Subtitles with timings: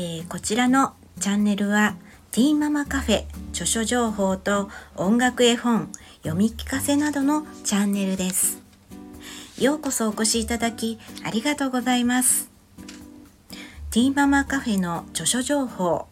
[0.00, 1.96] えー、こちらのチャンネルは
[2.30, 5.90] ティーママカフェ著書情報と音楽絵本
[6.22, 8.62] 読み聞かせなどのチャンネルです。
[9.58, 12.48] ようこそお越しいただきありがとうございます。
[13.90, 16.06] ティーママカフェの著書情報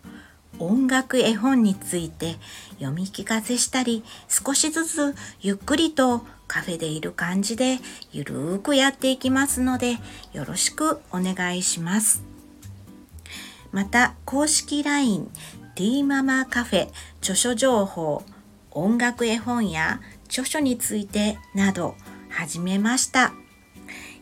[0.59, 2.39] 音楽絵本について
[2.81, 7.79] 読み聞かせしたり少しずつゆっくりとカフェでいる感じで
[8.11, 9.93] ゆるーくやっていきますので
[10.33, 12.36] よろしくお願いします。
[13.77, 15.31] また公式 LINE
[15.75, 18.23] ティーママカフェ著書情報
[18.71, 21.95] 音楽絵本や著書についてなど
[22.31, 23.35] 始めました。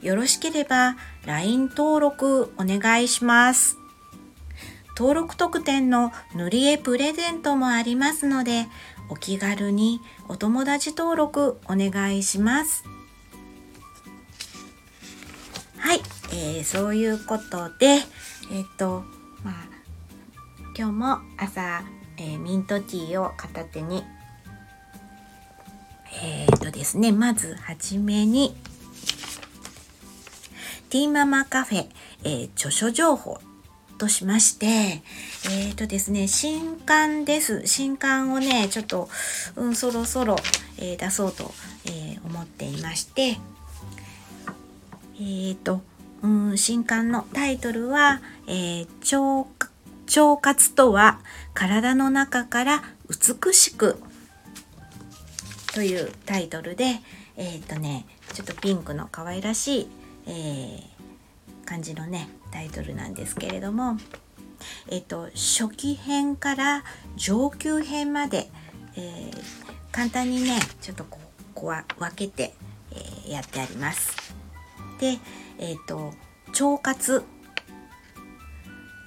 [0.03, 3.77] よろしければ LINE 登録お願いします。
[4.99, 8.67] 登録特典の塗り絵プレゼントもありますので
[9.09, 12.83] お気軽にお友達登録お願いします。
[15.79, 16.01] はい、
[16.33, 18.01] えー、そういうことで
[18.51, 19.14] えっ、と
[19.45, 19.55] まあ
[20.77, 21.85] 今日も朝、
[22.17, 24.03] えー、ミントティーを片手に
[26.23, 28.57] えっ、とですねまずはじめに
[30.91, 31.87] ティーママカフェ、
[32.23, 33.41] えー、著書情報
[33.99, 37.67] としまして、えっ、ー、とですね、新刊です。
[37.67, 39.09] 新刊をね、ちょっと、
[39.57, 40.37] うん、そろそろ、
[40.79, 41.53] えー、出そうと、
[41.87, 43.39] えー、思っていまして、
[45.21, 45.81] えっ、と、
[46.23, 49.49] うん、新刊のタイトルは、え腸
[50.07, 51.21] 腸活とは
[51.55, 54.03] 体の中から美しく
[55.75, 57.01] というタイトルで、
[57.37, 59.89] えっ、とね、ちょっとピンクの可愛らしい、
[60.27, 60.81] え
[61.65, 63.97] 感じのね、タイトルなんですけれども、
[64.89, 66.85] えっと、初期編から
[67.17, 68.49] 上級編まで、
[68.97, 69.43] えー、
[69.91, 71.19] 簡単にねちょっとこ
[71.55, 72.55] こは分けて、
[72.93, 74.17] えー、やってあります。
[75.01, 75.19] で、
[75.59, 76.13] えっと
[76.49, 77.25] 腸活、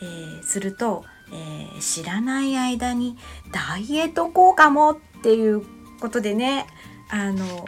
[0.02, 3.18] えー、すると、え知らない間に
[3.52, 5.62] ダイエット効果もっていう
[6.00, 6.68] ことでね
[7.09, 7.68] あの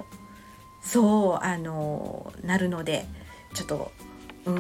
[0.81, 3.05] そうあのなるので
[3.53, 3.91] ちょっと
[4.45, 4.59] うん、あ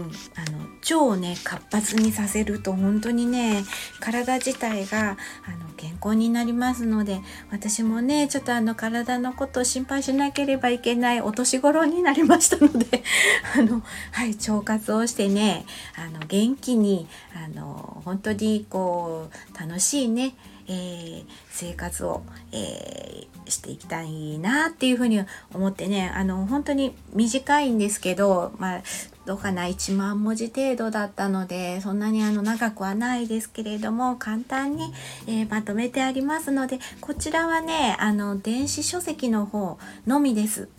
[0.51, 3.63] の腸をね活発にさせると本当にね
[3.99, 13.03] 体自体があの健康になりますので私もねちょっとあの体のことを心配しなければいけないお年頃になりましたので
[13.57, 13.81] あの、
[14.11, 15.65] はい、腸活をしてね
[15.95, 20.35] あの元気にあの本当にこう楽しいね
[20.69, 22.21] えー、生活を、
[22.51, 25.19] えー、していきたいなっていうふうに
[25.53, 28.81] 思ってねあの本当に短いんですけど、まあ、
[29.25, 34.93] どうかな1万文字程度だったのでそんなにあの長くはないですけれども簡単に、
[35.27, 40.69] えー、まとめてありますのでこちらはねあの電子書籍の方のみです。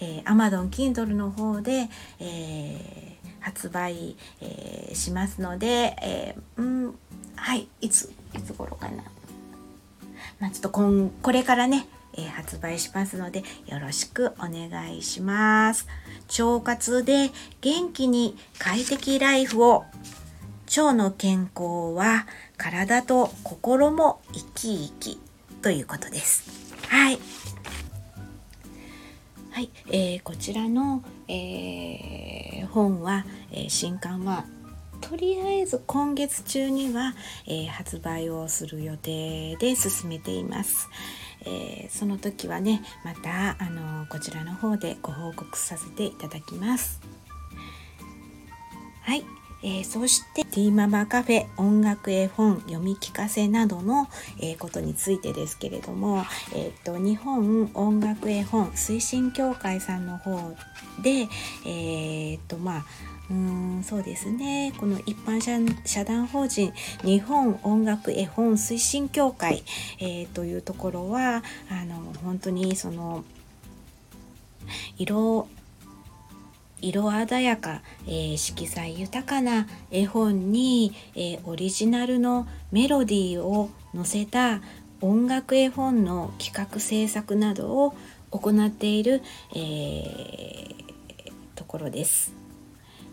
[0.00, 1.88] えー、Amazon Kindle の方で、
[2.20, 6.98] えー、発売、えー、しますので、えー、うん
[7.34, 9.02] はいいついつ頃かな
[10.40, 15.86] まあ、ちょっとこれからね、えー、発売しますのでよろしくお願いします。
[16.38, 19.84] 腸活で元気に快適ライフを
[20.76, 22.26] 腸の健康は
[22.56, 25.20] 体と心も生き生き
[25.62, 26.74] ということです。
[26.88, 27.18] はい。
[29.50, 34.44] はい、えー、こちらの、えー、本は、えー、新刊は
[35.00, 37.14] とりあえず今月中には、
[37.46, 40.88] えー、発売をする予定で進めています。
[41.42, 47.00] えー、その時はねまたあのこちらの方でご報告させていただきます。
[49.02, 49.24] はい、
[49.62, 54.06] えー、そしてティーママカフェ音楽絵本読み聞かせなどの、
[54.38, 60.54] えー、ことについてですけれども、えーと、日本音楽絵本推進協会さんの方
[61.02, 61.28] で
[61.66, 62.84] えっ、とまあ
[63.30, 63.36] うー
[63.80, 65.40] んそうですねこの一般
[65.84, 66.72] 社団法人
[67.02, 69.62] 日本音楽絵本推進協会、
[70.00, 73.24] えー、というところはあの本当にその
[74.96, 75.48] 色
[76.80, 84.60] 色鮮やか、えー、色彩豊かな絵本に、えー、オリジナルのメロディーを載せた
[85.00, 87.94] 音楽絵本の企画制作などを
[88.30, 89.22] 行っている、
[89.54, 92.37] えー、ところです。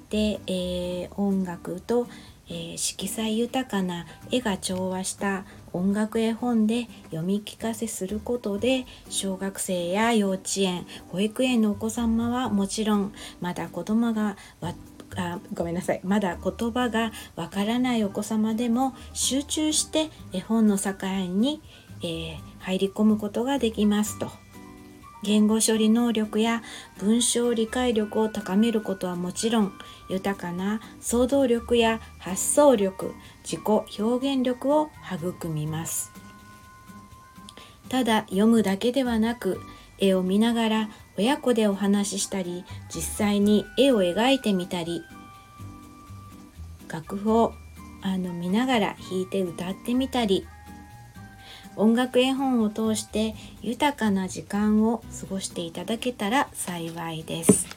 [0.09, 2.07] で、えー、音楽と、
[2.47, 14.37] えー、色彩豊かな絵が調和した音楽絵本で読み聞かせすることで小学生や幼稚園保育園のお子様はもちろんまだ子供が
[15.17, 21.61] あごめんなさいまだ言葉がわからないお子様でも集中して絵本の世界に、
[22.01, 24.44] えー、入り込むことができますと。
[25.25, 26.61] 言語処理能力や
[26.99, 29.73] 文章理解力を高めることはもちろん
[30.07, 36.11] 豊かな想像力や発想力自己表現力を育みます。
[37.89, 39.59] ただ読むだけではなく
[39.97, 42.63] 絵を見ながら親子でお話ししたり
[42.93, 45.03] 実際に絵を描いてみたり
[46.87, 47.53] 楽譜を
[48.01, 50.47] あの見ながら弾いて歌ってみたり
[51.75, 57.67] 音楽絵本を通して豊かな時間を過ごしていただけたら幸いです。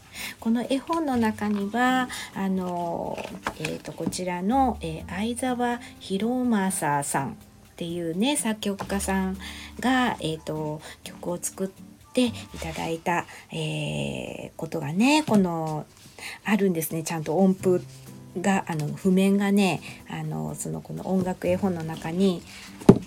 [0.41, 3.19] この絵本の中にはあの、
[3.61, 7.35] えーと、こちらの、えー、相沢博正さんっ
[7.77, 9.39] ていうね作曲家さん
[9.79, 11.69] が、えーと、曲を作っ
[12.13, 15.87] ていただいた、えー、ことがねこの
[16.45, 17.83] あるんですねちゃんと音符
[18.43, 19.81] があの譜面がね
[20.11, 22.43] あのそのこの音楽絵本の中に、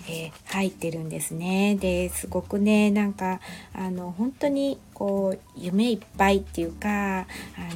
[0.08, 1.76] えー、入ってるんですね。
[1.76, 3.40] ですごくねなんか
[3.74, 7.26] あの本当にこう夢いっぱいっていうかあ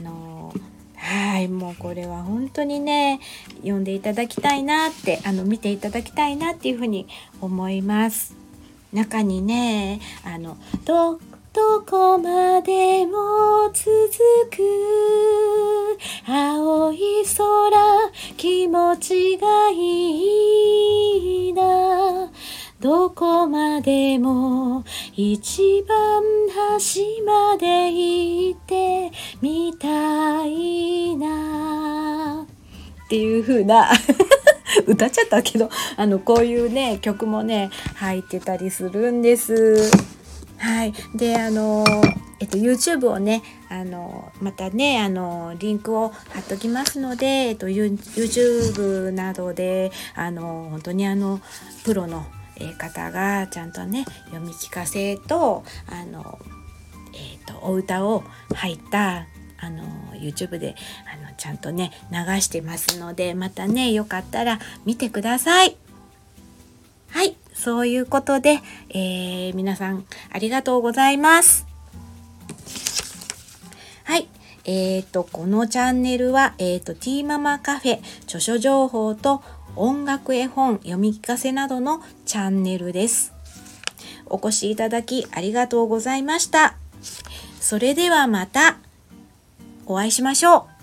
[0.02, 0.54] の
[0.96, 3.20] はいもうこれは本当にね
[3.58, 7.06] 読んでいただきたいなってあの見ていただきたいなっていうふうに
[7.40, 8.34] 思います。
[8.92, 11.20] 中にねあのど
[11.52, 13.90] どこまでも続
[14.50, 15.35] く
[18.66, 22.28] 気持ちがいいな。
[22.80, 24.84] どこまでも
[25.14, 26.20] 一番
[26.74, 32.44] 端まで行ってみたいな。
[33.04, 33.92] っていう風な
[34.84, 39.92] 歌っちゃったけどあのこういうね曲もね入ってたりするんです。
[40.58, 41.84] はい、であの
[42.38, 51.40] えっと YouTube をねあのまたねあのリンクを貼っときますので、えっと、YouTube などであの本当にあの
[51.84, 52.26] プロの
[52.78, 56.38] 方がちゃんとね読み聞かせとあの、
[57.14, 58.24] えっと、お歌を
[58.54, 59.26] 入った
[59.58, 59.82] あの
[60.14, 60.74] YouTube で
[61.12, 65.76] あのちゃんとね流してますのでまたねよかったら見てください。
[67.10, 68.60] はいそういうことで、
[68.90, 71.65] えー、皆さんありがとうございます。
[74.06, 74.28] はい。
[74.64, 79.42] えっ、ー、と、このチャンネルは、えっ、ー、と、ティーママカフェ、著書情報と
[79.74, 83.32] 音楽絵本、読み聞かせなどのチャンネルです。
[84.26, 86.76] お越しいただきありがとうございました。
[87.60, 88.78] それではまた
[89.86, 90.75] お会いしましょう。